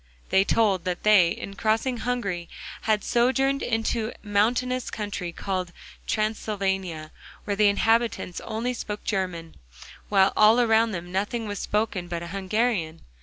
[0.31, 2.49] They told that they, in crossing Hungary,
[2.81, 5.71] had sojourned in a mountainous country called
[6.07, 7.11] Transylvania,
[7.45, 9.57] where the inhabitants only spoke German,
[10.09, 13.01] while all around them nothing was spoken but Hungarian.